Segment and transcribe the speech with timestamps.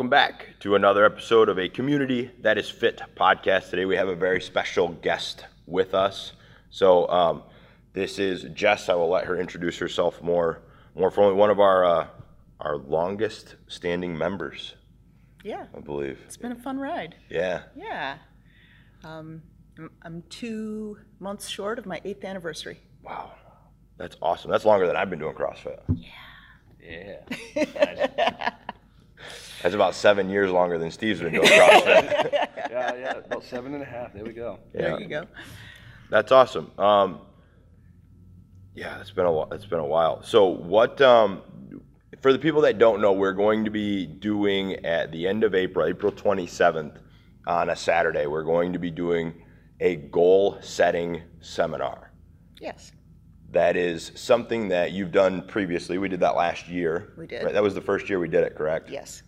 [0.00, 3.68] Welcome back to another episode of a Community That Is Fit podcast.
[3.68, 6.32] Today we have a very special guest with us.
[6.70, 7.42] So um,
[7.92, 8.88] this is Jess.
[8.88, 10.62] I will let her introduce herself more
[10.94, 11.36] more formally.
[11.36, 12.06] One of our uh,
[12.60, 14.74] our longest standing members,
[15.44, 16.18] Yeah, I believe.
[16.24, 17.16] it's been a fun ride.
[17.28, 17.64] Yeah.
[17.76, 18.16] Yeah.
[19.04, 19.42] Um,
[19.78, 22.80] I'm- I'm two months short of my eighth anniversary.
[23.02, 23.32] Wow.
[23.98, 24.50] That's awesome.
[24.50, 25.78] That's longer than I've been doing CrossFit.
[25.94, 27.18] Yeah.
[27.54, 28.54] Yeah.
[29.62, 32.46] That's about seven years longer than Steve's been doing CrossFit.
[32.70, 34.14] Yeah, yeah, about seven and a half.
[34.14, 34.60] There we go.
[34.72, 35.24] There you go.
[36.08, 36.70] That's awesome.
[36.78, 37.18] Um,
[38.76, 40.22] yeah, it's been a whi- it's been a while.
[40.22, 41.00] So what?
[41.00, 41.42] Um,
[42.22, 45.52] for the people that don't know, we're going to be doing at the end of
[45.56, 46.98] April, April 27th,
[47.48, 48.26] on a Saturday.
[48.28, 49.42] We're going to be doing
[49.80, 52.12] a goal setting seminar.
[52.60, 52.92] Yes,
[53.50, 55.98] That is something that you've done previously.
[55.98, 57.14] We did that last year.
[57.18, 57.42] We did.
[57.42, 57.52] Right?
[57.52, 58.88] That was the first year we did it, correct?
[58.90, 59.22] yes.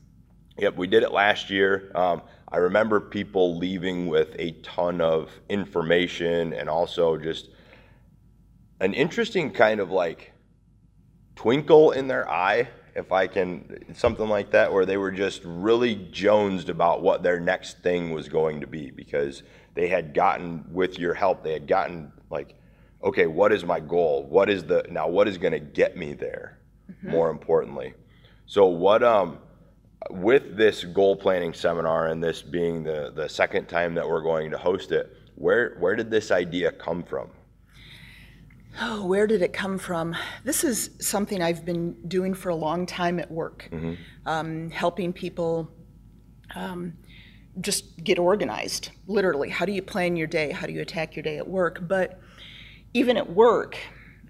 [0.58, 1.90] Yep, we did it last year.
[1.94, 7.48] Um, I remember people leaving with a ton of information and also just
[8.80, 10.32] an interesting kind of like
[11.36, 15.94] twinkle in their eye, if I can, something like that, where they were just really
[15.94, 19.42] jonesed about what their next thing was going to be because
[19.74, 22.54] they had gotten, with your help, they had gotten like,
[23.02, 24.26] okay, what is my goal?
[24.28, 26.58] What is the, now what is going to get me there,
[27.02, 27.94] more importantly?
[28.44, 29.38] So, what, um,
[30.10, 34.50] with this goal planning seminar and this being the, the second time that we're going
[34.50, 37.30] to host it, where, where did this idea come from?
[38.80, 40.16] Oh, where did it come from?
[40.44, 43.68] This is something I've been doing for a long time at work,
[44.26, 45.70] um, helping people
[46.54, 46.94] um,
[47.60, 48.90] just get organized.
[49.06, 50.52] Literally, how do you plan your day?
[50.52, 51.86] How do you attack your day at work?
[51.86, 52.18] But
[52.94, 53.76] even at work,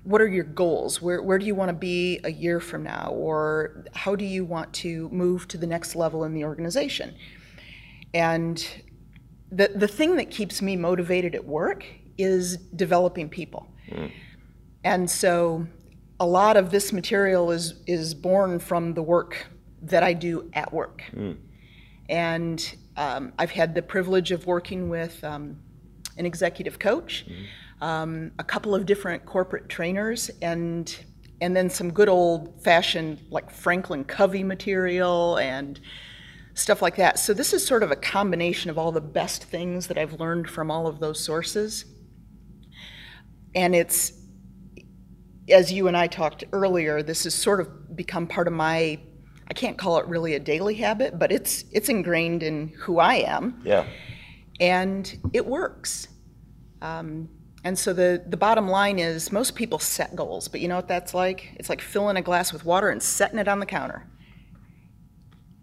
[0.05, 1.01] what are your goals?
[1.01, 3.11] Where, where do you want to be a year from now?
[3.13, 7.15] Or how do you want to move to the next level in the organization?
[8.13, 8.65] And
[9.51, 11.87] the, the thing that keeps me motivated at work
[12.19, 13.69] is developing people.
[14.85, 15.67] And so
[16.19, 19.47] a lot of this material is, is born from the work
[19.83, 21.03] that I do at work.
[22.09, 25.59] And um, I've had the privilege of working with um,
[26.17, 27.25] an executive coach,
[27.83, 30.97] um, a couple of different corporate trainers, and
[31.41, 35.81] and then some good old fashioned like Franklin Covey material and
[36.55, 37.19] stuff like that.
[37.19, 40.49] So this is sort of a combination of all the best things that I've learned
[40.49, 41.85] from all of those sources.
[43.55, 44.13] And it's
[45.49, 49.01] as you and I talked earlier, this has sort of become part of my
[49.49, 53.15] I can't call it really a daily habit, but it's it's ingrained in who I
[53.17, 53.85] am Yeah.
[54.61, 56.07] and it works.
[56.81, 57.29] Um,
[57.65, 60.89] and so the, the bottom line is most people set goals, but you know what
[60.89, 61.55] that's like?
[61.57, 64.07] It's like filling a glass with water and setting it on the counter.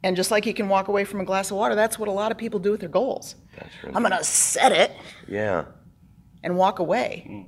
[0.01, 2.11] And just like you can walk away from a glass of water, that's what a
[2.11, 3.35] lot of people do with their goals.
[3.57, 3.93] That's right.
[3.95, 4.91] I'm going to set it
[5.27, 5.65] Yeah.
[6.41, 7.27] and walk away.
[7.29, 7.45] Mm.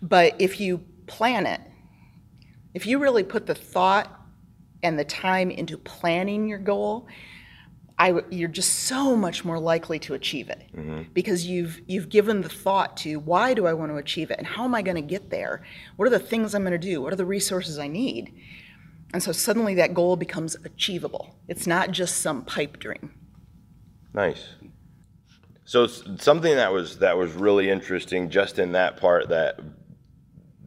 [0.00, 1.60] But if you plan it,
[2.72, 4.14] if you really put the thought
[4.82, 7.08] and the time into planning your goal,
[7.98, 11.02] I, w- you're just so much more likely to achieve it mm-hmm.
[11.12, 14.46] because you've you've given the thought to why do I want to achieve it and
[14.46, 15.64] how am I going to get there?
[15.96, 17.02] What are the things I'm going to do?
[17.02, 18.32] What are the resources I need?
[19.12, 21.34] And so suddenly that goal becomes achievable.
[21.48, 23.14] It's not just some pipe dream.
[24.14, 24.48] Nice.
[25.64, 29.60] So something that was that was really interesting just in that part that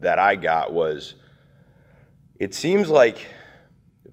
[0.00, 1.14] that I got was
[2.38, 3.26] it seems like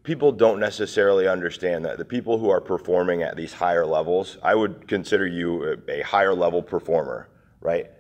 [0.10, 4.56] people don't necessarily understand that the people who are performing at these higher levels, I
[4.56, 7.30] would consider you a, higher level performer,
[7.62, 7.92] right?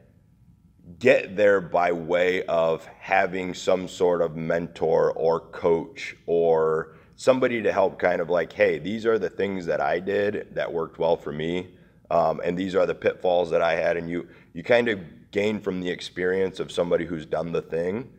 [0.97, 7.71] Get there by way of having some sort of mentor or coach or somebody to
[7.71, 11.15] help kind of like, hey, these are the things that I did that worked well
[11.15, 11.75] for me.
[12.09, 13.97] Um, and these are the pitfalls that I had.
[13.97, 14.99] And you, you kind of
[15.29, 18.09] gain from the experience of somebody who's done the thing.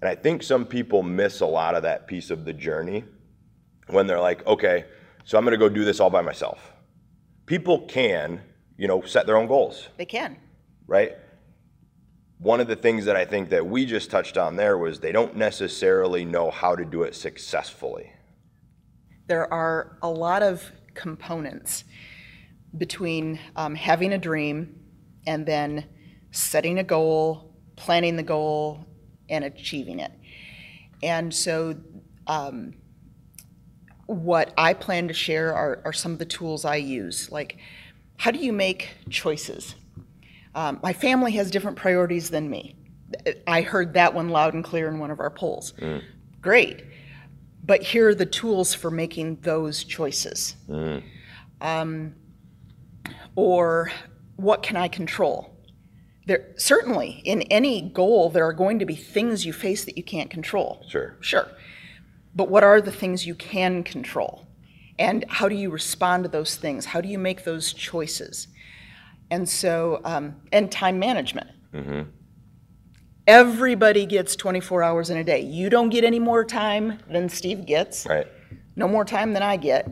[0.00, 3.04] And I think some people miss a lot of that piece of the journey
[3.88, 4.86] when they're like, okay,
[5.24, 6.72] so I'm going to go do this all by myself.
[7.46, 8.40] People can,
[8.78, 10.36] you know, set their own goals, They can.
[10.86, 11.16] right?
[12.38, 15.12] One of the things that I think that we just touched on there was they
[15.12, 18.12] don't necessarily know how to do it successfully.
[19.26, 21.84] there are a lot of components
[22.78, 24.74] between um, having a dream
[25.26, 25.84] and then
[26.30, 28.84] setting a goal, planning the goal,
[29.30, 30.12] and achieving it.
[31.02, 31.76] And so,
[32.26, 32.74] um,
[34.06, 37.30] what I plan to share are, are some of the tools I use.
[37.30, 37.58] Like,
[38.16, 39.76] how do you make choices?
[40.54, 42.74] Um, my family has different priorities than me.
[43.46, 45.72] I heard that one loud and clear in one of our polls.
[46.42, 46.82] Great
[47.64, 50.56] but here are the tools for making those choices.
[51.60, 52.14] Um,
[53.36, 53.92] or
[54.36, 55.54] what can I control?
[56.30, 60.04] There, certainly, in any goal, there are going to be things you face that you
[60.04, 60.86] can't control.
[60.88, 61.16] Sure.
[61.20, 61.48] Sure.
[62.36, 64.46] But what are the things you can control?
[64.96, 66.84] And how do you respond to those things?
[66.84, 68.46] How do you make those choices?
[69.28, 71.48] And so, um, and time management.
[73.26, 75.40] Everybody gets 24 hours in a day.
[75.40, 78.28] You don't get any more time than Steve gets, Right.
[78.76, 79.88] no more time than I get.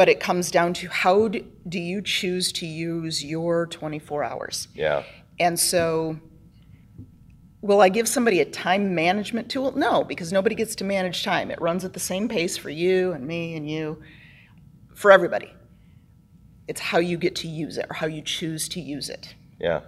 [0.00, 4.66] But it comes down to how do, do you choose to use your 24 hours?
[4.74, 5.02] Yeah.
[5.38, 6.18] And so,
[7.60, 9.72] will I give somebody a time management tool?
[9.72, 11.50] No, because nobody gets to manage time.
[11.50, 14.00] It runs at the same pace for you and me and you,
[14.94, 15.52] for everybody.
[16.66, 19.34] It's how you get to use it or how you choose to use it.
[19.60, 19.80] Yeah,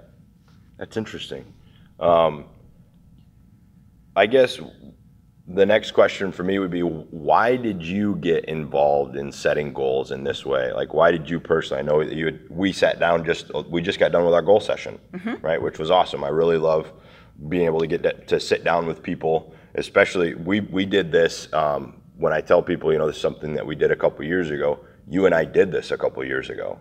[0.76, 1.50] that's interesting.
[1.98, 2.44] Um,
[4.14, 4.60] I guess
[5.54, 10.10] the next question for me would be why did you get involved in setting goals
[10.10, 10.72] in this way?
[10.72, 11.80] Like, why did you personally?
[11.80, 14.42] I know that you had, we sat down just we just got done with our
[14.42, 14.98] goal session,
[15.42, 15.60] right?
[15.60, 16.24] Which was awesome.
[16.24, 16.92] I really love
[17.48, 21.52] being able to get to, to sit down with people, especially we we did this.
[21.52, 24.24] Um, when I tell people, you know, this is something that we did a couple
[24.24, 24.78] years ago.
[25.08, 26.78] You and I did this a couple years ago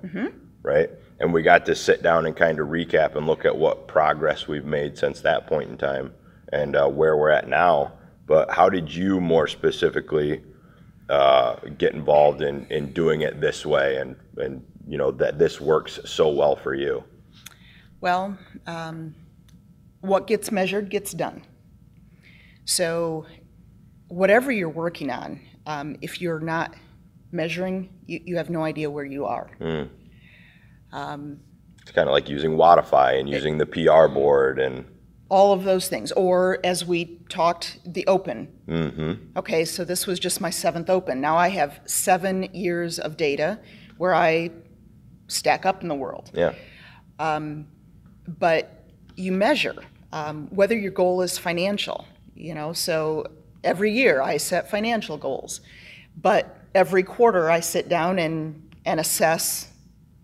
[0.64, 0.90] right?
[1.20, 4.48] And we got to sit down and kind of recap and look at what progress
[4.48, 6.14] we've made since that point in time
[6.52, 7.94] and uh, where we're at now.
[8.32, 10.42] But how did you more specifically
[11.10, 15.60] uh, get involved in, in doing it this way and, and, you know, that this
[15.60, 17.04] works so well for you?
[18.00, 18.38] Well,
[18.68, 19.14] um,
[20.00, 21.44] what gets measured gets done.
[22.64, 23.26] So,
[24.08, 26.74] whatever you're working on, um, if you're not
[27.34, 29.52] measuring, you, you have no idea where you are.
[31.82, 34.86] It's kind of like using Wodify and using the PR board and,
[35.32, 36.12] all of those things.
[36.12, 38.50] Or as we talked, the open.
[39.38, 41.22] Okay, so this was just my seventh open.
[41.22, 43.58] Now I have seven years of data
[43.98, 44.52] where I
[45.28, 46.30] stack up in the world.
[46.34, 46.54] yeah,
[48.28, 48.84] But
[49.16, 49.76] you measure
[50.12, 52.06] um, whether your goal is financial.
[52.36, 53.26] You know, so
[53.64, 55.62] every year I set financial goals,
[56.20, 59.72] but every quarter I sit down and, and assess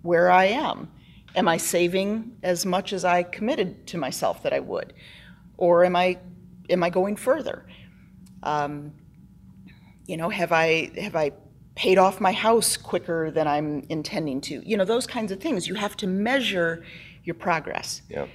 [0.01, 0.91] where I am.
[1.37, 4.93] Am I saving as much as I committed to myself that I would?
[5.57, 6.17] Or am I,
[6.69, 7.65] am I going further?
[8.43, 8.93] Um,
[10.07, 11.31] you know, have I, have I
[11.75, 14.67] paid off my house quicker than I'm intending to?
[14.67, 15.67] You know, those kinds of things.
[15.67, 16.83] You have to measure
[17.23, 18.01] your progress.
[18.09, 18.25] yeah,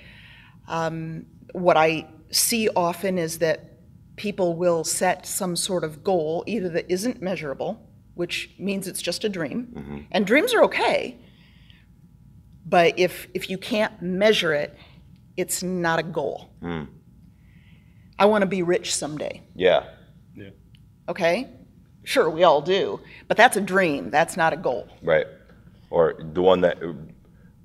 [1.52, 3.58] What I see often is that
[4.16, 7.80] people will set some sort of goal, either that isn't measurable,
[8.14, 11.18] which means it's just a dream, and dreams are okay.
[12.66, 14.76] But if, if you can't measure it,
[15.36, 16.50] it's not a goal.
[16.60, 16.84] Hmm.
[18.18, 19.84] I want to be rich someday, yeah,
[21.08, 21.48] okay?
[22.04, 24.88] Sure, we all do, but that's a dream, that's not a goal.
[25.02, 25.26] right.
[25.90, 26.78] Or the one that,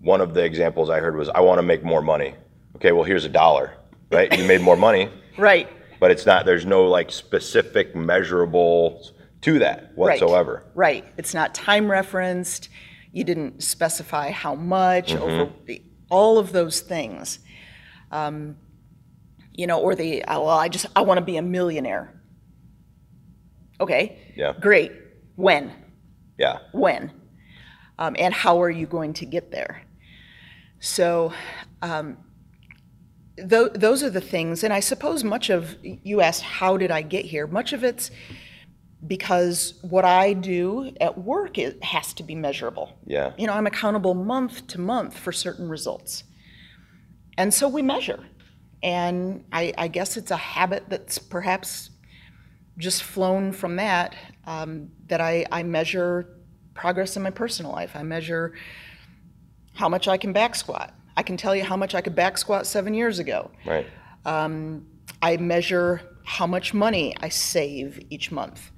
[0.01, 2.33] one of the examples I heard was, I want to make more money.
[2.75, 3.73] Okay, well, here's a dollar,
[4.11, 4.35] right?
[4.37, 5.09] You made more money.
[5.37, 5.69] Right,
[5.99, 9.05] but it's not there's no like specific measurable
[9.41, 9.95] to that whatsoever.
[9.95, 10.21] right.
[10.21, 12.69] whatsoever Right, it's not time referenced,
[13.17, 17.39] you didn't specify how much, over, the- all of those things.
[18.11, 18.57] Um,
[19.59, 22.05] You know, or the, uh, well, I just, I want to be a millionaire.
[23.79, 24.03] Okay.
[24.35, 24.53] Yeah.
[24.59, 24.91] Great,
[25.35, 25.71] when?
[26.39, 27.11] yeah when
[27.97, 29.81] um, and how are you going to get there
[30.79, 31.33] so
[31.81, 32.15] um,
[33.51, 37.01] tho- those are the things and i suppose much of you asked how did i
[37.01, 38.11] get here much of it's
[39.05, 42.97] because what i do at work it has to be measurable.
[43.05, 43.33] Yeah.
[43.37, 46.23] You know i'm accountable month to month for certain results.
[47.37, 48.25] And so we measure.
[48.81, 51.91] And i, I guess it's a habit that's perhaps
[52.77, 56.37] just flown from that um, that I, I measure
[56.73, 57.95] progress in my personal life.
[57.95, 58.53] I measure
[59.73, 60.93] how much i can back squat.
[61.15, 63.51] I can tell you how much i could back squat seven years ago.
[63.65, 63.87] Right.
[65.21, 68.71] I measure how much money I save each month,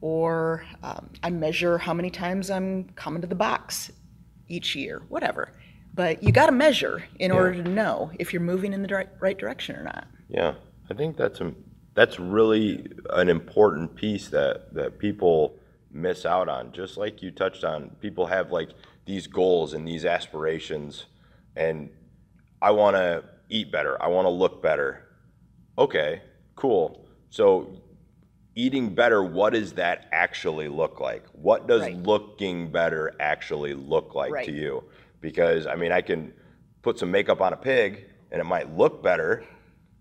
[0.00, 3.90] or um, I measure how many times I'm coming to the box
[4.48, 5.52] each year, whatever.
[5.92, 9.10] But you got to measure in order to know if you're moving in the dire-
[9.20, 10.06] right direction or not.
[10.28, 10.54] yeah.
[10.88, 11.54] I think that's a,
[11.94, 15.54] that's really an important piece that that people
[15.92, 16.72] miss out on.
[16.72, 18.70] Just like you touched on people have like
[19.06, 21.06] these goals and these aspirations
[21.54, 21.90] and
[22.60, 24.02] i want to eat better.
[24.02, 25.04] I want to look better.
[25.78, 26.22] Okay
[26.60, 27.06] cool.
[27.30, 27.79] So
[28.64, 31.96] eating better what does that actually look like what does Right.
[31.96, 34.44] looking better actually look like Right.
[34.46, 34.72] to you
[35.20, 36.32] because i mean i can
[36.82, 37.90] put some makeup on a pig
[38.30, 39.32] and it might look better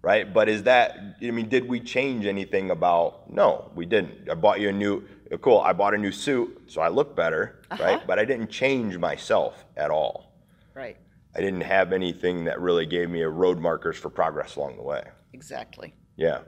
[0.01, 0.33] right?
[0.33, 3.29] But is that, I mean, did we change anything about?
[3.29, 4.29] No, we didn't.
[4.29, 5.03] I bought you a new,
[5.41, 7.83] cool, I bought a new suit, so I look better, uh-huh.
[7.83, 8.07] right?
[8.07, 10.31] But I didn't change myself at all.
[10.73, 10.95] Right,
[11.35, 14.83] I didn't have anything that really gave me a road markers for progress along the
[14.83, 15.03] way.
[15.33, 15.93] exactly.
[16.15, 16.39] Yeah.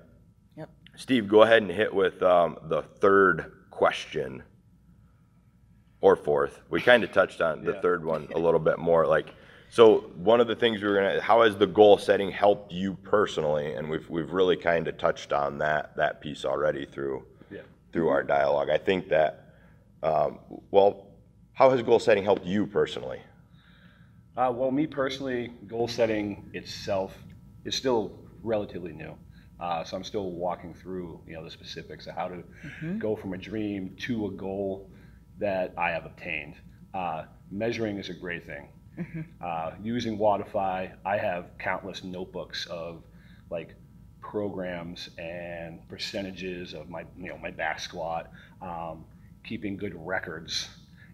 [1.01, 4.43] Steve, go ahead and hit with um, the third question
[6.00, 6.62] or fourth.
[6.70, 7.81] We kind of touched on the Yeah.
[7.81, 9.08] third one a little bit more.
[9.08, 9.34] Like,
[9.72, 12.93] so one of the things we were gonna, how has the goal setting helped you
[12.93, 13.74] personally?
[13.74, 17.62] And we've we've really kind of touched on that that piece already through Yeah.
[17.91, 18.70] through our dialogue.
[18.70, 19.55] I think that,
[20.03, 20.38] um,
[20.70, 21.08] well,
[21.53, 23.22] how has goal setting helped you personally?
[24.38, 27.17] Uh, well, me personally, goal setting itself
[27.65, 29.17] is still relatively new.
[29.61, 32.43] Uh, so I'm still walking through, you know, the specifics of how to
[32.97, 34.89] go from a dream to a goal
[35.39, 36.55] that I have obtained.
[36.93, 38.69] Uh, measuring is a great thing.
[39.41, 43.03] Uh, using Wodify, I have countless notebooks of
[43.49, 43.75] like
[44.21, 49.05] programs and percentages of my, you know, my back squat, um,
[49.43, 50.69] keeping good records,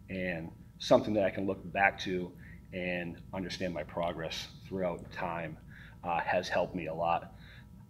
[0.09, 2.31] and something that I can look back to
[2.73, 5.57] and understand my progress throughout time
[6.03, 7.33] uh, has helped me a lot.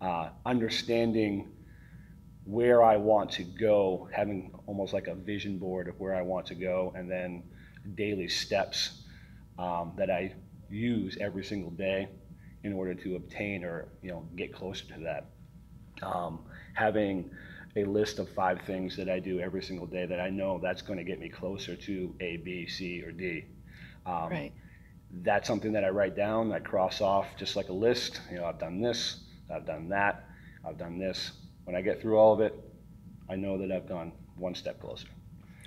[0.01, 1.49] Uh, understanding
[2.45, 6.45] where I want to go, having almost like a vision board of where I want
[6.47, 7.43] to go, and then
[7.95, 9.03] daily steps
[9.59, 10.33] um, that I
[10.69, 12.09] use every single day
[12.63, 15.25] in order to obtain or you know get closer to that.
[16.01, 17.31] Um, having
[17.75, 20.81] a list of five things that I do every single day that I know that's
[20.81, 23.45] going to get me closer to A, B, C, or D.
[24.05, 24.53] Um, Right.
[25.23, 26.51] That's something that I write down.
[26.51, 28.19] I cross off just like a list.
[28.29, 30.29] You know, I've done this, I've done that,
[30.65, 31.31] I've done this.
[31.65, 32.55] When I get through all of it,
[33.29, 35.07] I know that I've gone one step closer.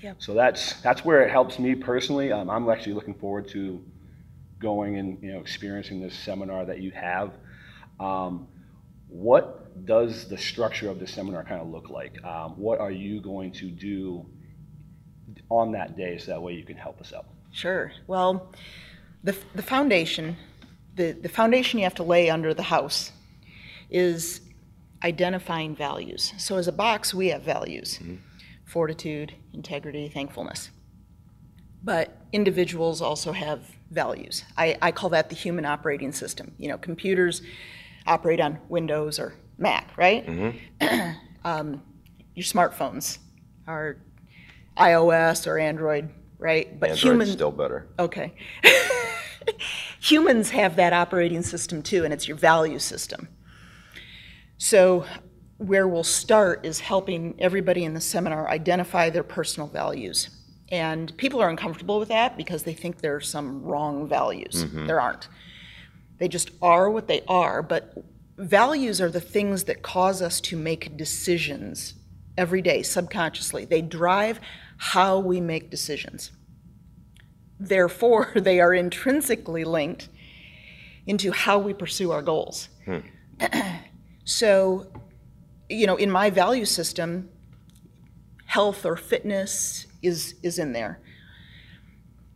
[0.03, 0.17] Yep.
[0.19, 2.33] So that's that's where it helps me personally.
[2.33, 3.85] Um, I'm actually looking forward to
[4.59, 7.33] going and you know experiencing this seminar that you have.
[7.99, 8.49] Um,
[9.09, 12.23] what does the structure of the seminar kind of look like?
[12.25, 14.25] Um, what are you going to do
[15.51, 17.27] on that day so that way you can help us out?
[17.51, 17.93] Sure.
[18.07, 18.53] Well,
[19.25, 20.37] the, the foundation,
[20.95, 23.13] the, the foundation you have to lay under the house
[23.91, 24.41] is
[25.03, 26.33] identifying values.
[26.39, 27.99] So as a box, we have values
[28.65, 30.71] fortitude, integrity, thankfulness.
[31.83, 34.45] But individuals also have values.
[34.57, 36.55] I, I call that the human operating system.
[36.57, 37.43] You know, computers
[38.07, 40.25] operate on Windows or Mac, right?
[41.45, 41.83] um,
[42.35, 43.19] your smartphones
[43.67, 43.97] are
[44.77, 46.79] iOS or Android, right?
[46.79, 47.89] But Android's human, still better.
[47.99, 48.35] Okay.
[50.01, 53.29] Humans have that operating system too, and it's your value system.
[54.63, 55.07] So,
[55.57, 60.29] where we'll start is helping everybody in the seminar identify their personal values.
[60.71, 64.67] And people are uncomfortable with that because they think there are some wrong values.
[64.67, 64.87] Mm-hmm.
[64.87, 65.29] There aren't.
[66.19, 68.05] They just are what they are, but
[68.37, 71.95] values are the things that cause us to make decisions
[72.37, 73.65] every day subconsciously.
[73.65, 74.41] They drive
[74.77, 76.33] how we make decisions.
[77.59, 80.11] Therefore, they are intrinsically linked
[81.07, 82.69] into how we pursue our goals.
[82.85, 82.99] Hmm.
[84.31, 84.87] so,
[85.69, 87.29] you know, in my value system,
[88.47, 91.01] health or fitness is is in there,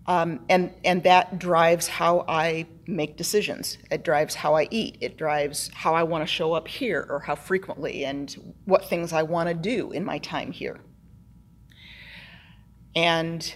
[0.07, 3.79] um, and and that drives how I make decisions.
[3.93, 4.99] It drives how I eat.
[5.01, 9.13] It drives how I want to show up here or how frequently and what things
[9.13, 10.81] I want to do in my time here.
[12.97, 13.55] And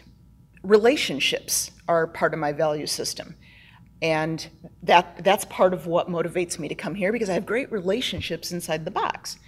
[0.63, 3.35] relationships are part of my value system.
[4.01, 4.49] And
[4.83, 8.53] that, that's part of what motivates me to come here because I have great relationships
[8.53, 9.39] inside the box.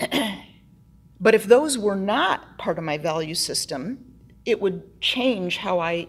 [1.20, 4.04] but if those were not part of my value system,
[4.44, 6.08] it would change how I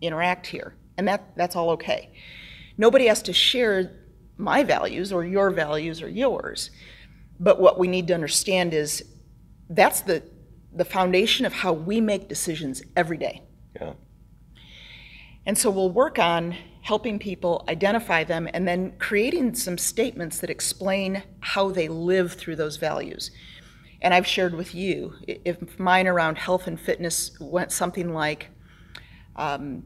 [0.00, 0.74] interact here.
[0.96, 2.10] And that, that's all okay.
[2.76, 3.98] Nobody has to share
[4.36, 6.70] my values or your values or yours.
[7.40, 9.04] But what we need to understand is
[9.68, 10.22] that's the,
[10.72, 13.42] the foundation of how we make decisions every day.
[13.74, 13.94] Yeah.
[15.44, 16.56] And so we'll work on
[16.88, 22.56] helping people identify them and then creating some statements that explain how they live through
[22.56, 23.30] those values.
[24.00, 28.48] And I've shared with you, if mine around health and fitness went something like,
[29.36, 29.82] um,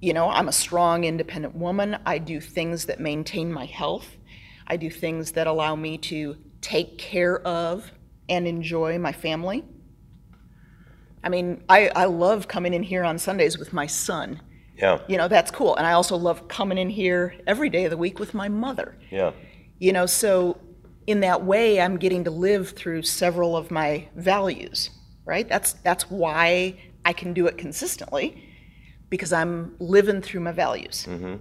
[0.00, 1.98] you know, I'm a strong, independent woman.
[2.04, 4.16] I do things that maintain my health.
[4.66, 7.92] I do things that allow me to take care of
[8.28, 9.62] and enjoy my family.
[11.22, 14.40] I mean, I, I love coming in here on Sundays with my son.
[14.76, 15.00] Yeah.
[15.08, 15.76] You know, that's cool.
[15.76, 18.96] And I also love coming in here every day of the week with my mother.
[19.10, 19.32] Yeah.
[19.78, 20.58] You know, so
[21.06, 24.90] in that way, I'm getting to live through several of my values,
[25.24, 25.48] right?
[25.48, 28.42] That's, that's why I can do it consistently,
[29.10, 31.06] because I'm living through my values.
[31.08, 31.36] Mm-hmm.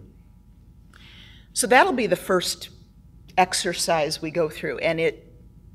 [1.53, 2.69] So that'll be the first
[3.37, 5.29] exercise we go through, and it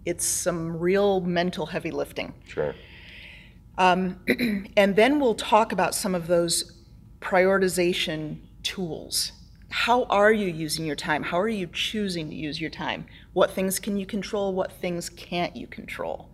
[0.04, 2.32] it's some real mental heavy lifting.
[2.46, 2.74] Sure.
[3.76, 4.20] Um,
[4.76, 6.77] and then we'll talk about some of those
[7.20, 9.32] prioritization tools.
[9.70, 11.22] How are you using your time?
[11.22, 13.06] How are you choosing to use your time?
[13.34, 14.54] What things can you control?
[14.54, 16.30] What things can't you control?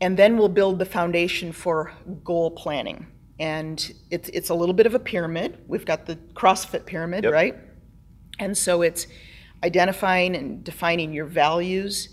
[0.00, 1.92] And then we'll build the foundation for
[2.24, 3.06] goal planning.
[3.38, 5.58] And it's, it's a little bit of a pyramid.
[5.66, 7.32] We've got the CrossFit pyramid, Yep.
[7.32, 7.56] right?
[8.38, 9.06] And so it's
[9.62, 12.08] identifying and defining your values,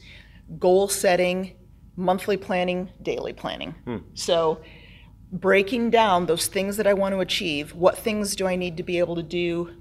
[0.59, 1.55] goal setting,
[1.95, 3.73] monthly planning, daily planning.
[3.85, 3.97] Hmm.
[4.13, 4.61] So
[5.31, 8.83] breaking down those things that I want to achieve, what things do I need to
[8.83, 9.75] be able to do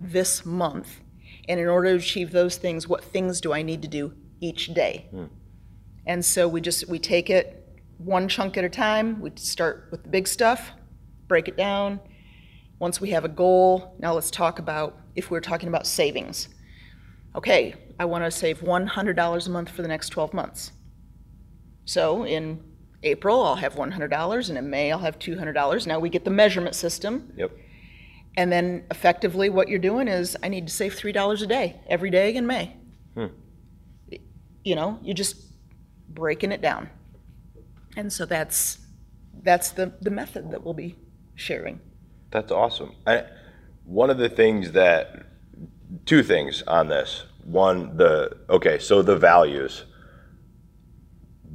[0.00, 1.00] this month?
[1.48, 4.74] And in order to achieve those things, what things do I need to do each
[4.74, 5.06] day?
[5.10, 5.26] Hmm.
[6.06, 7.66] And so we just we take it
[7.98, 9.20] one chunk at a time.
[9.20, 10.72] We start with the big stuff,
[11.26, 12.00] break it down.
[12.78, 16.48] Once we have a goal, now let's talk about if we're talking about savings.
[17.34, 20.72] Okay, I want to save $100 a month for the next 12 months.
[21.84, 22.62] So in
[23.02, 25.86] April, I'll have $100, and in May, I'll have $200.
[25.86, 27.52] Now we get the measurement system, Yep.
[28.36, 32.10] and then effectively what you're doing is I need to save $3 a day every
[32.10, 32.76] day in May.
[33.14, 33.26] Hmm.
[34.64, 35.36] You know, you're just
[36.08, 36.88] breaking it down.
[37.96, 38.78] And so that's
[39.42, 40.96] that's the, the method that we'll be
[41.36, 41.80] sharing.
[42.32, 42.94] That's awesome.
[43.06, 43.24] I,
[43.84, 45.24] one of the things that,
[46.04, 47.24] two things on this.
[47.44, 49.84] One, the, okay, so the values.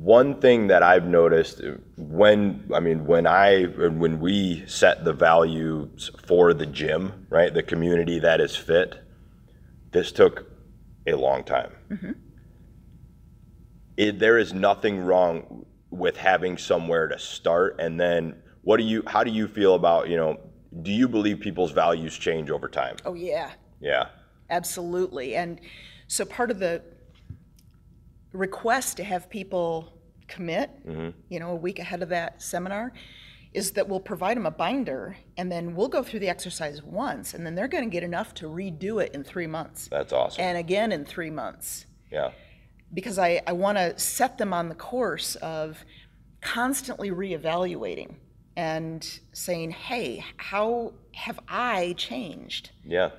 [0.01, 5.13] One thing that I've noticed uh, when, I mean, when I, when we set the
[5.13, 8.99] values for the gym, right, the community that is fit,
[9.91, 10.51] this took
[11.05, 11.71] a long time.
[11.89, 12.11] Mm-hmm.
[13.97, 19.03] It, there is nothing wrong with having somewhere to start and then what do you
[19.07, 20.39] how do you feel about you know
[20.83, 24.07] do you believe people's values change over time Oh yeah, yeah
[24.51, 25.35] absolutely.
[25.35, 25.59] And
[26.07, 26.83] so part of the
[28.33, 29.93] request to have people
[30.27, 30.69] commit,
[31.29, 32.93] you know, a week ahead of that seminar,
[33.53, 37.33] is that we'll provide them a binder and then we'll go through the exercise once
[37.33, 40.41] and then they're going to get enough to redo it in three months that's awesome
[40.41, 41.85] and again in three months.
[42.09, 42.31] yeah
[42.93, 45.83] because I, I want to set them on the course of
[46.41, 48.15] constantly reevaluating
[48.57, 52.71] and saying, hey, how have I changed?
[52.85, 53.09] yeah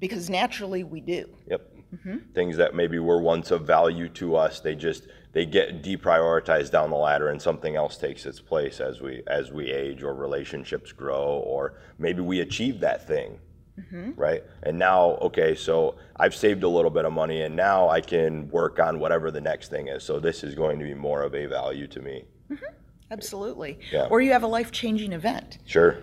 [0.00, 1.30] Because naturally we do.
[1.50, 2.32] yep Mm-hmm.
[2.34, 6.90] things that maybe were once of value to us they just they get deprioritized down
[6.90, 10.92] the ladder and something else takes its place as we as we age or relationships
[10.92, 13.38] grow or maybe we achieve that thing.
[13.78, 14.18] Mm-hmm.
[14.18, 14.42] Right?
[14.62, 18.48] And now okay so i've saved a little bit of money and now i can
[18.48, 20.02] work on whatever the next thing is.
[20.02, 22.24] So this is going to be more of a value to me.
[22.50, 22.64] Mm-hmm.
[23.10, 23.78] Absolutely.
[23.92, 24.08] Yeah.
[24.10, 25.58] Or you have a life changing event.
[25.66, 25.98] sure.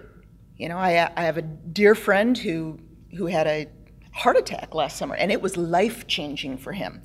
[0.58, 2.79] You know, I, I have a dear friend who,
[3.17, 3.67] who had a
[4.13, 7.02] heart attack last summer, and it was life changing for him.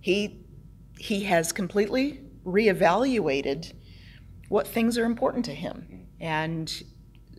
[0.00, 0.44] He,
[0.98, 3.72] he has completely reevaluated
[4.48, 6.06] what things are important to him.
[6.20, 6.82] And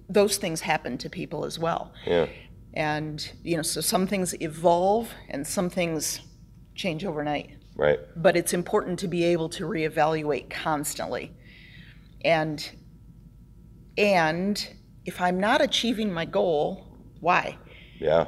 [0.08, 1.93] those things happen to people as well.
[2.06, 2.28] yeah
[2.74, 6.22] And, you know, so some things evolve and some things
[6.76, 7.58] change overnight.
[7.76, 11.32] right But it's important to be able to reevaluate constantly.
[12.24, 12.69] And
[13.98, 14.69] and
[15.06, 17.58] if I'm not achieving my goal, why?
[18.00, 18.26] yeah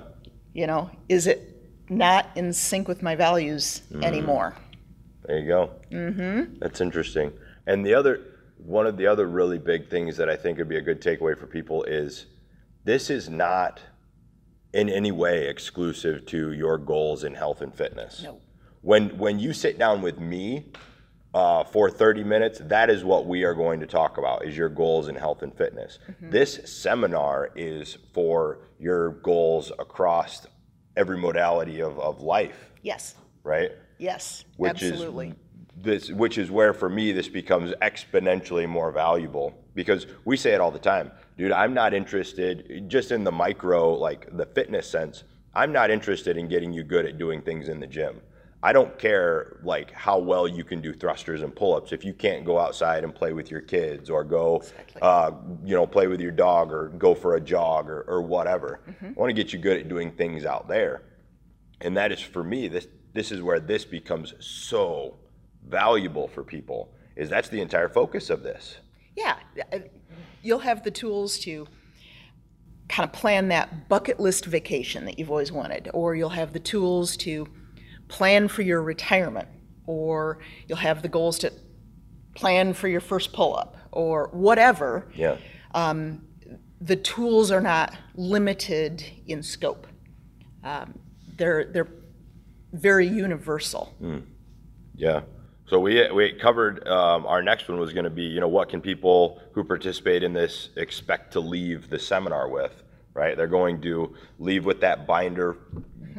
[0.54, 1.52] You know, is it
[1.90, 4.56] not in sync with my values anymore?
[5.26, 5.72] There you go.
[5.92, 6.60] Mm-hmm.
[6.60, 7.32] That's interesting.
[7.68, 8.22] And the other,
[8.58, 11.38] one of the other really big things that I think would be a good takeaway
[11.38, 12.26] for people is
[12.84, 13.82] this is not
[14.74, 18.24] in any way exclusive to your goals in health and fitness.
[18.24, 18.40] No.
[18.82, 20.72] When when you sit down with me
[21.34, 24.70] uh, for 30 minutes, that is what we are going to talk about is your
[24.70, 26.00] goals in health and fitness.
[26.20, 30.46] This seminar is for your goals across
[30.98, 33.16] every modality of, of life, Yes.
[33.44, 33.72] right?
[33.98, 34.44] Yes.
[34.58, 35.30] which absolutely.
[35.30, 35.34] is
[35.78, 40.60] this which is where for me this becomes exponentially more valuable because we say it
[40.60, 45.24] all the time dude i'm not interested just in the micro like the fitness sense
[45.56, 48.20] i'm not interested in getting you good at doing things in the gym
[48.64, 51.92] i don't care like how well you can do thrusters and pull-ups.
[51.92, 54.64] If you can't go outside and play with your kids or go
[55.02, 55.32] uh,
[55.64, 59.12] you know play with your dog or go for a jog or, or whatever i
[59.16, 61.04] want to get you good at doing things out there.
[61.82, 65.18] And that is for me this this is where this becomes so
[65.68, 68.78] valuable for people is that's the entire focus of this.
[69.16, 69.38] Yeah,
[69.74, 69.80] uh,
[70.42, 71.68] you'll have the tools to
[72.88, 76.60] kind of plan that bucket list vacation that you've always wanted, or you'll have the
[76.60, 77.48] tools to
[78.12, 79.48] plan for your retirement,
[79.88, 81.52] or you'll have the goals to
[82.36, 85.08] plan for your first pull up, or whatever.
[85.16, 85.38] yeah
[86.84, 89.86] The tools are not limited in scope.
[90.64, 90.88] Um,
[91.38, 91.94] they're they're
[92.74, 93.94] very universal.
[94.96, 95.22] Yeah.
[95.70, 98.68] So we we covered um, our next one was going to be you know what
[98.70, 102.74] can people who participate in this expect to leave the seminar with
[103.14, 105.58] right they're going to leave with that binder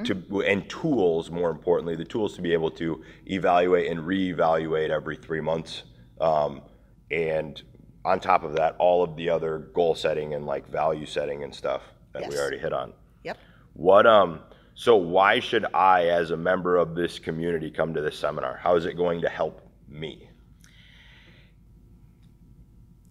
[0.05, 5.17] to and tools more importantly the tools to be able to evaluate and reevaluate every
[5.17, 5.83] three months
[6.21, 6.63] um,
[7.11, 7.63] and
[8.05, 11.55] on top of that all of the other goal setting and like value setting and
[11.55, 12.93] stuff that we already hit on.
[13.25, 13.39] Yep.
[13.75, 14.41] What um
[14.75, 18.57] so why should I as a member of this community come to this seminar?
[18.57, 20.29] How is it going to help me?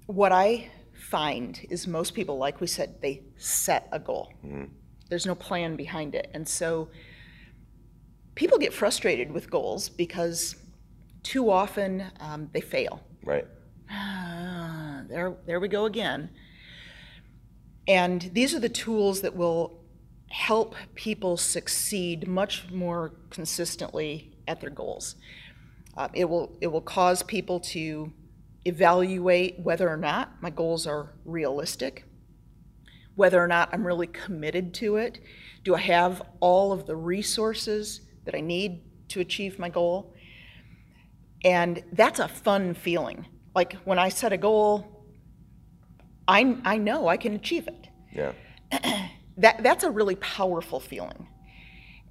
[0.07, 0.69] What I
[1.01, 4.33] find is most people, like we said, they set a goal.
[5.09, 6.29] There's no plan behind it.
[6.33, 6.89] And so
[8.35, 10.55] people get frustrated with goals because
[11.23, 13.01] too often um, they fail.
[13.23, 13.45] Right?
[13.89, 16.29] Ah, there, there we go again.
[17.87, 19.81] And these are the tools that will
[20.29, 25.15] help people succeed much more consistently at their goals.
[25.97, 28.13] Uh, it will it will cause people to
[28.65, 32.05] evaluate whether or not my goals are realistic,
[33.15, 35.19] whether or not I'm really committed to it.
[35.63, 40.13] Do I have all of the resources that I need to achieve my goal?
[41.43, 43.25] And that's a fun feeling.
[43.55, 45.05] Like when I set a goal,
[46.27, 47.87] I, I know I can achieve it.
[48.11, 48.33] Yeah.
[49.37, 51.25] That, that's a really powerful feeling.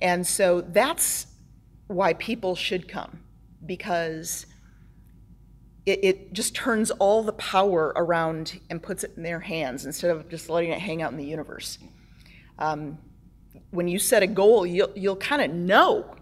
[0.01, 1.27] And so that's
[1.87, 3.21] why people should come
[3.67, 4.47] because
[5.87, 10.11] it, it just turns all the power around and puts it in their hands instead
[10.11, 11.79] of just letting it hang out in the universe.
[12.59, 12.99] Um,
[13.71, 16.15] when you set a goal, you'll, you'll kind of know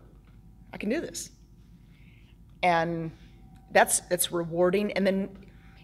[0.73, 1.31] I can do this.
[2.63, 3.11] And
[3.73, 4.93] that's, that's rewarding.
[4.93, 5.29] And then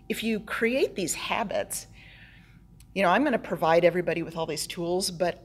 [0.08, 1.86] if you create these habits,
[2.94, 5.44] you know, I'm going to provide everybody with all these tools, but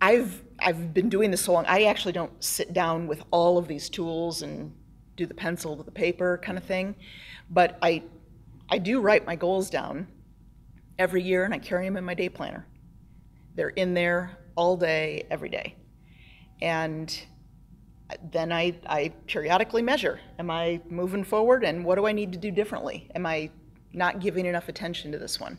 [0.00, 1.64] I've I've been doing this so long.
[1.66, 4.74] I actually don't sit down with all of these tools and
[5.16, 6.94] do the pencil to the paper kind of thing,
[7.50, 8.02] but I
[8.68, 10.08] I do write my goals down
[10.98, 12.66] every year and I carry them in my day planner.
[13.54, 15.76] They're in there all day, every day,
[16.60, 17.18] and
[18.30, 20.20] then I I periodically measure.
[20.38, 21.64] Am I moving forward?
[21.64, 23.10] And what do I need to do differently?
[23.14, 23.50] Am I
[23.92, 25.58] not giving enough attention to this one?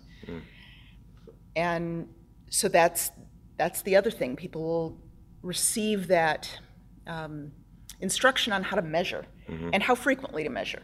[1.56, 2.08] And
[2.50, 3.12] so that's
[3.58, 4.36] that's the other thing.
[4.36, 4.98] People will
[5.41, 6.60] receive that
[7.08, 7.52] um,
[8.00, 10.83] instruction on how to measure and how frequently to measure.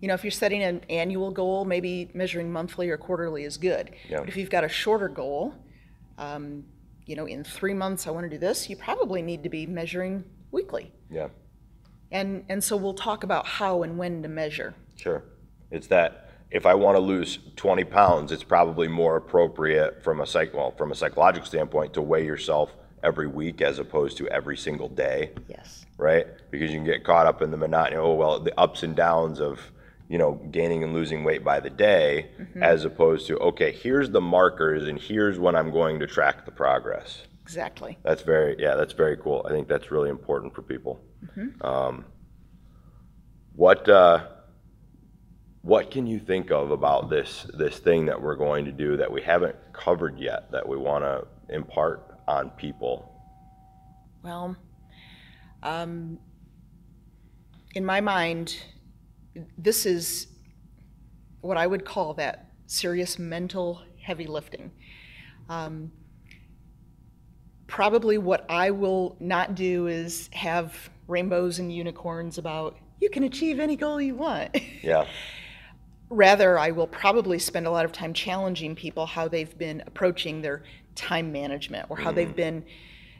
[0.00, 3.90] You know, if you're setting an annual goal, maybe measuring monthly or quarterly is good.
[4.08, 4.20] Yeah.
[4.20, 5.54] But if you've got a shorter goal,
[6.16, 6.64] um,
[7.06, 9.66] you know, in three months I want to do this, you probably need to be
[9.66, 10.92] measuring weekly.
[11.10, 11.28] Yeah.
[12.10, 14.74] And and so we'll talk about how and when to measure.
[14.96, 15.22] Sure.
[15.70, 20.26] It's that if I want to lose 20 pounds, it's probably more appropriate from a
[20.26, 24.56] psych well, from a psychological standpoint to weigh yourself every week as opposed to every
[24.56, 25.30] single day.
[25.48, 25.86] Yes.
[25.98, 26.26] right?
[26.50, 27.96] Because you can get caught up in the monotony.
[27.96, 29.60] Oh well, the ups and downs of
[30.08, 34.20] you know gaining and losing weight by the day, as opposed to okay, here's the
[34.20, 37.22] markers and here's when I'm going to track the progress.
[37.42, 37.98] Exactly.
[38.02, 39.44] That's very yeah, that's very cool.
[39.48, 41.00] I think that's really important for people.
[41.62, 42.04] Um,
[43.54, 44.26] what uh,
[45.62, 49.10] what can you think of about this this thing that we're going to do that
[49.10, 53.12] we haven't covered yet that we want to impart on people?
[54.22, 54.56] Well,
[55.62, 56.18] um,
[57.74, 58.56] in my mind,
[59.58, 60.28] this is
[61.40, 64.70] what I would call that serious mental heavy lifting.
[65.48, 65.90] Um,
[67.66, 73.58] probably what I will not do is have rainbows and unicorns about you can achieve
[73.58, 74.56] any goal you want.
[74.82, 75.06] Yeah,
[76.10, 80.42] Rather, I will probably spend a lot of time challenging people how they've been approaching
[80.42, 80.64] their
[80.94, 82.64] time management or how they've been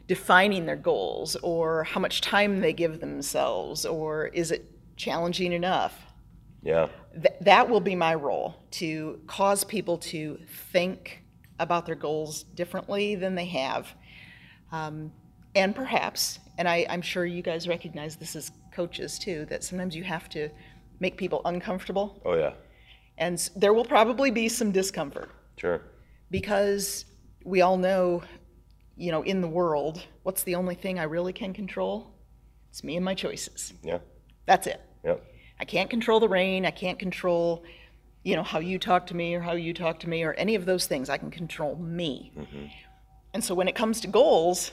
[0.07, 4.65] defining their goals or how much time they give themselves or is it
[4.97, 6.05] challenging enough?
[6.63, 10.37] yeah, Th- that will be my role to cause people to
[10.71, 11.23] think
[11.59, 13.87] about their goals differently than they have.
[14.71, 15.11] Um,
[15.55, 19.95] and perhaps, and I, I'm sure you guys recognize this as coaches too, that sometimes
[19.95, 20.49] you have to
[20.99, 22.21] make people uncomfortable.
[22.25, 22.53] oh yeah,
[23.17, 25.81] And there will probably be some discomfort sure,
[26.29, 27.05] because
[27.43, 28.23] we all know,
[28.95, 32.13] you know, in the world, what's the only thing I really can control?
[32.69, 33.73] It's me and my choices.
[33.83, 33.99] yeah,
[34.45, 34.81] That's it.
[35.03, 35.23] yep,
[35.59, 36.65] I can't control the rain.
[36.65, 37.63] I can't control,
[38.23, 40.55] you know, how you talk to me or how you talk to me or any
[40.55, 41.09] of those things.
[41.09, 42.31] I can control me.
[42.37, 42.65] Mm-hmm.
[43.33, 44.71] And so when it comes to goals,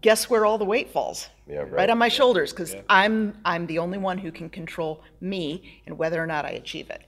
[0.00, 1.28] guess where all the weight falls?
[1.48, 1.72] Yeah, right.
[1.72, 5.98] Right on my shoulders because I'm I'm the only one who can control me and
[5.98, 7.02] whether or not I achieve it.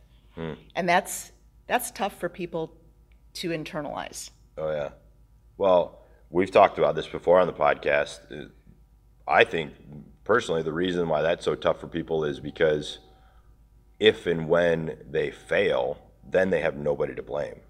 [0.74, 1.32] And that's
[1.66, 2.74] that's tough for people
[3.34, 4.30] to internalize.
[4.58, 4.90] Oh yeah.
[5.58, 8.50] Well, we've talked about this before on the podcast.
[9.26, 9.72] I think
[10.24, 12.98] personally the reason why that's so tough for people is because
[13.98, 17.60] if and when they fail, then they have nobody to blame.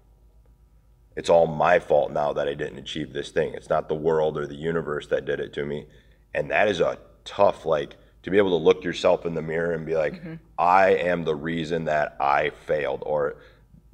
[1.15, 3.53] It's all my fault now that I didn't achieve this thing.
[3.53, 5.87] It's not the world or the universe that did it to me.
[6.33, 9.73] And that is a tough, like, to be able to look yourself in the mirror
[9.73, 10.35] and be like, mm-hmm.
[10.59, 13.37] I am the reason that I failed, or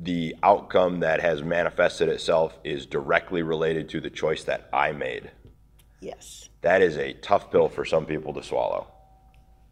[0.03, 5.31] the outcome that has manifested itself is directly related to the choice that I made.
[6.01, 6.49] Yes.
[6.61, 8.87] That is a tough pill for some people to swallow.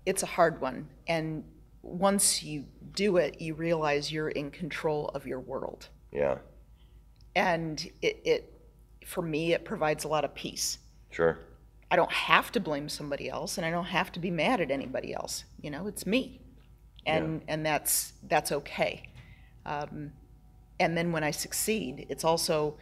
[0.05, 0.87] It's a hard one.
[1.07, 1.43] And
[1.81, 5.89] once you do it, you realize you're in control of your world.
[6.11, 6.37] Yeah,
[7.35, 8.53] And it, it
[9.05, 10.77] for me, it provides a lot of peace.
[11.09, 11.39] sure.
[11.89, 14.71] I don't have to blame somebody else and I don't have to be mad at
[14.71, 15.43] anybody else.
[15.61, 16.39] You know, it's me.
[17.05, 19.03] And and that's that's okay.
[19.65, 20.13] Um,
[20.81, 22.75] and then when I succeed, it's also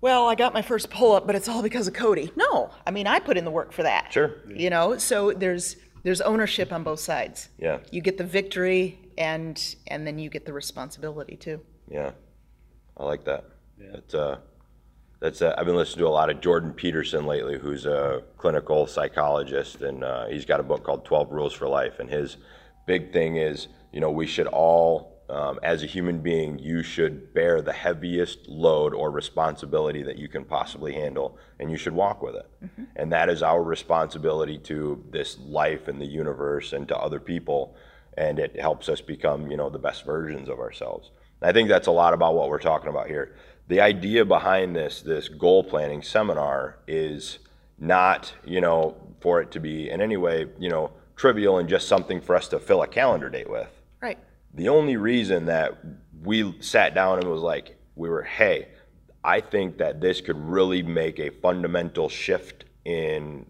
[0.00, 2.30] well, I got my first pull up, but it's all because of Cody.
[2.36, 4.12] No, I mean I put in the work for that.
[4.12, 4.30] Sure.
[4.54, 7.48] You know, so there's there's ownership on both sides.
[7.58, 9.56] Yeah, You get the victory and
[9.86, 11.60] and then you get the responsibility too.
[11.88, 12.10] yeah.
[12.96, 13.44] I like that.
[13.92, 14.36] That's, uh,
[15.18, 18.86] that's, uh, I've been listening to a lot of Jordan Peterson lately, who's a clinical
[18.86, 21.98] psychologist, and uh, he's got a book called 12 Rules for Life.
[21.98, 22.36] And his
[22.86, 27.32] big thing is, you know, we should all, um, as a human being, you should
[27.32, 32.20] bear the heaviest load or responsibility that you can possibly handle, and you should walk
[32.22, 32.46] with it.
[32.96, 37.74] And that is our responsibility to this life and the universe and to other people.
[38.16, 41.10] And it helps us become, you know, the best versions of ourselves.
[41.40, 43.34] And I think that's a lot about what we're talking about here.
[43.68, 47.38] The idea behind this, this goal planning seminar is
[47.78, 51.88] not, you know, for it to be in any way, you know, trivial and just
[51.88, 53.70] something for us to fill a calendar date with.
[54.54, 55.78] The only reason that
[56.22, 58.68] we sat down and was like, we were, hey,
[59.22, 63.46] I think that this could really make a fundamental shift in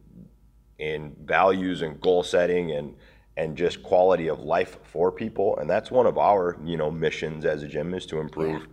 [0.78, 2.94] in values and goal setting and
[3.36, 5.58] and just quality of life for people.
[5.58, 8.68] And that's one of our, you know, missions as a gym is to improve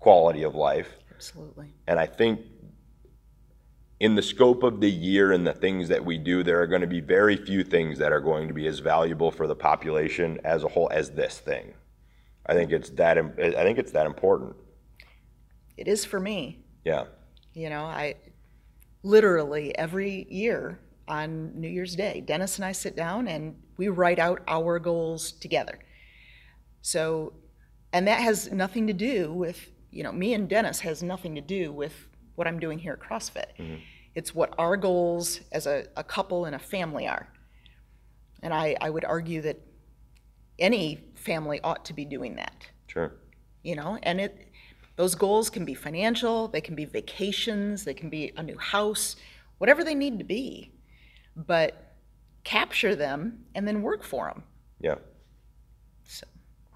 [0.00, 0.98] quality of life.
[1.14, 1.72] Absolutely.
[1.86, 2.40] And I think
[4.02, 6.80] in the scope of the year and the things that we do, there are going
[6.80, 10.40] to be very few things that are going to be as valuable for the population
[10.42, 11.72] as a whole as this thing.
[12.44, 13.16] I think it's that.
[13.16, 14.56] I think it's that important.
[15.76, 16.64] It is for me.
[16.84, 17.04] Yeah.
[17.54, 18.16] You know, I
[19.04, 24.18] literally every year on New Year's Day, Dennis and I sit down and we write
[24.18, 25.78] out our goals together.
[26.80, 27.34] So,
[27.92, 31.40] and that has nothing to do with, you know, me and Dennis has nothing to
[31.40, 33.56] do with what I'm doing here at CrossFit.
[33.60, 33.76] Mm-hmm.
[34.14, 37.28] It's what our goals as a, a couple and a family are.
[38.42, 39.60] And I, I would argue that
[40.58, 43.14] any family ought to be doing that Sure.
[43.62, 44.48] you know and it
[44.96, 49.16] those goals can be financial they can be vacations they can be a new house
[49.58, 50.72] whatever they need to be
[51.36, 51.94] but
[52.44, 54.42] capture them and then work for them
[54.80, 54.96] Yeah.
[56.04, 56.26] so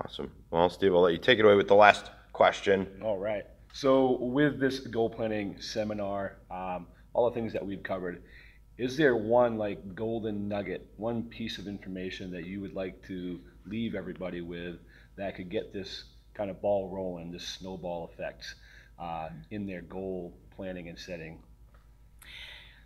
[0.05, 0.31] Awesome.
[0.51, 2.87] Well, Steve, I'll let you take it away with the last question.
[3.03, 3.45] All right.
[3.73, 8.23] So with this goal planning seminar, um, all the things that we've covered,
[8.77, 13.41] is there one like golden nugget, one piece of information that you would like to
[13.65, 14.77] leave everybody with
[15.17, 18.55] that could get this kind of ball rolling, this snowball effect
[18.99, 21.39] uh, in their goal planning and setting?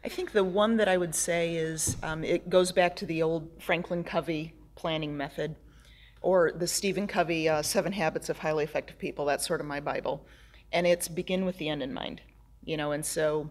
[0.03, 3.23] i think the one that i would say is um, it goes back to the
[3.23, 5.55] old franklin covey planning method
[6.23, 9.79] or the stephen covey uh, seven habits of highly effective people that's sort of my
[9.79, 10.25] bible
[10.73, 12.23] and it's begin with the end in mind
[12.65, 13.51] you know and so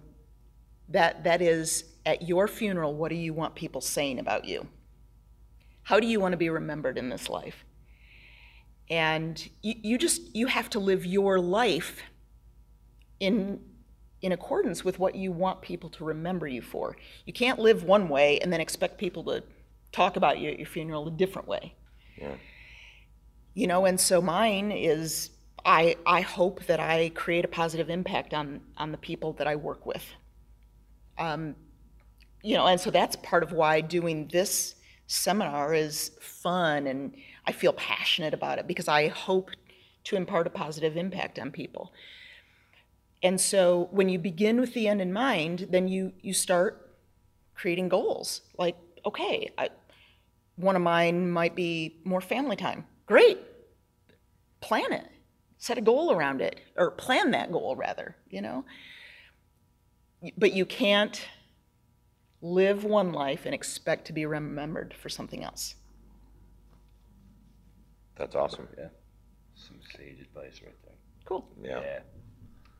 [0.89, 4.67] that that is at your funeral what do you want people saying about you?
[5.84, 7.65] How do you want to be remembered in this life?
[8.89, 12.02] And you, you just you have to live your life
[13.19, 13.62] in
[14.21, 16.97] in accordance with what you want people to remember you for.
[17.25, 19.43] You can't live one way and then expect people to
[19.91, 21.73] talk about you at your funeral a different way.
[22.17, 22.36] Yeah.
[23.54, 25.32] you know and so mine is
[25.65, 29.56] i i hope that i create a positive impact on on the people that i
[29.56, 30.04] work with
[31.20, 31.56] um,
[32.42, 34.76] you know and so that's part of why doing this
[35.08, 39.52] seminar is fun and i feel passionate about it because i hope
[40.04, 41.94] to impart a positive impact on people.
[43.22, 46.96] And so when you begin with the end in mind then you you start
[47.54, 48.42] creating goals.
[48.58, 49.70] Like okay I,
[50.56, 52.86] one of mine might be more family time.
[53.06, 53.40] Great.
[54.62, 55.08] Plan it.
[55.58, 58.64] Set a goal around it or plan that goal rather you know
[60.38, 61.28] but you can't
[62.42, 65.76] live one life and expect to be remembered for something else
[68.18, 68.68] That's awesome.
[68.78, 68.88] Yeah.
[69.56, 70.96] Some sage advice right there.
[71.26, 71.82] cool Yeah.
[71.82, 72.00] Yeah.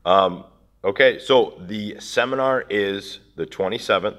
[0.04, 0.44] Um,
[0.84, 4.18] okay, so the seminar is the 27th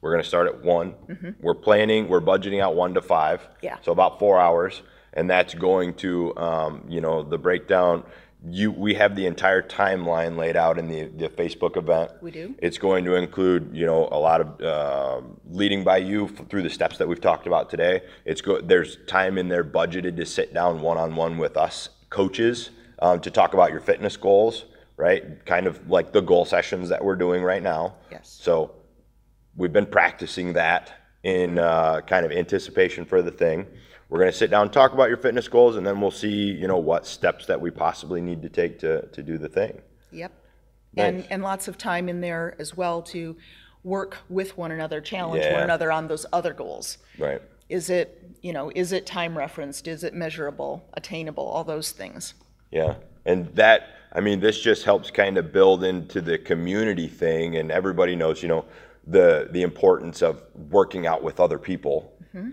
[0.00, 0.94] We're gonna start at one.
[1.40, 3.46] We're planning, we're budgeting out one to five.
[3.62, 3.76] Yeah.
[3.82, 8.04] So about four hours, and that's going to, um, you know, the breakdown.
[8.46, 12.12] You, we have the entire timeline laid out in the, the Facebook event.
[12.20, 12.54] We do?
[12.58, 16.70] It's going to include, you know, a lot of um leading by you through the
[16.70, 18.02] steps that we've talked about today.
[18.24, 22.70] It's go, there's time in there budgeted to sit down one-on-one with us coaches
[23.00, 25.44] um, to talk about your fitness goals, right?
[25.44, 27.96] Kind of like the goal sessions that we're doing right now.
[28.10, 28.38] Yes.
[28.40, 28.72] So
[29.56, 30.92] we've been practicing that
[31.24, 33.66] in uh, kind of anticipation for the thing.
[34.08, 36.28] We're going to sit down and talk about your fitness goals, and then we'll see,
[36.28, 39.80] you know, what steps that we possibly need to take to, to do the thing.
[40.12, 40.32] Yep.
[40.96, 43.36] And, and lots of time in there as well to
[43.84, 45.52] work with one another, challenge Yeah.
[45.52, 46.98] one another on those other goals.
[47.18, 47.40] Right.
[47.68, 49.86] Is it, you know, is it time referenced?
[49.86, 52.34] Is it measurable, attainable, all those things?
[52.70, 52.94] Yeah,
[53.26, 57.70] and that, I mean, this just helps kind of build into the community thing, and
[57.70, 58.64] everybody knows, you know,
[59.06, 62.12] the the importance of working out with other people,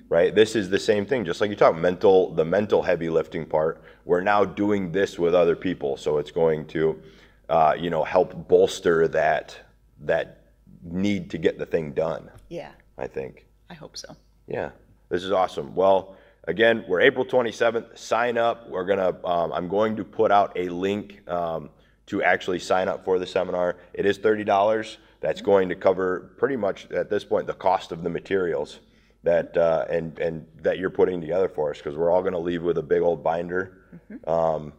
[0.10, 0.34] right?
[0.34, 3.84] This is the same thing, just like you talk mental, the mental heavy lifting part.
[4.06, 7.02] We're now doing this with other people, so it's going to,
[7.50, 9.58] uh, you know, help bolster that
[10.02, 10.42] that
[10.84, 12.30] need to get the thing done.
[12.50, 13.46] Yeah, I think.
[13.70, 14.16] I hope so.
[14.48, 14.72] Yeah,
[15.10, 15.76] this is awesome.
[15.76, 17.98] Well, again, we're April 27th.
[17.98, 18.70] Sign up.
[18.70, 19.18] We're gonna.
[19.26, 21.70] Um, I'm going to put out a link um,
[22.08, 23.78] to actually sign up for the seminar.
[23.94, 24.98] It is thirty dollars.
[25.22, 28.80] That's going to cover pretty much at this point the cost of the materials
[29.26, 32.40] that uh, and and that you're putting together for us because we're all going to
[32.40, 33.82] leave with a big old binder.
[34.26, 34.72] Um,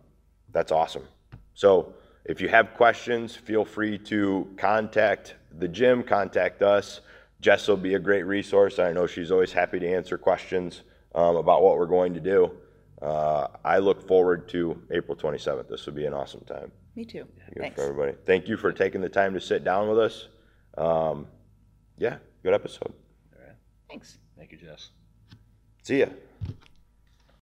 [0.53, 1.05] that's awesome.
[1.55, 7.01] So if you have questions, feel free to contact the gym, contact us.
[7.41, 8.79] Jess will be a great resource.
[8.79, 10.83] I know she's always happy to answer questions
[11.15, 12.51] um, about what we're going to do.
[13.03, 15.69] Uh, I look forward to April 27th.
[15.69, 17.27] This will be an awesome time Me too.
[17.53, 17.77] Good Thanks.
[17.77, 18.17] for everybody.
[18.25, 20.29] Thank you for taking the time to sit down with us.
[20.79, 21.27] Um,
[21.99, 22.93] yeah, good episode.
[23.89, 24.19] Thanks.
[24.37, 24.91] Thank you, Jess.
[25.83, 26.09] See ya.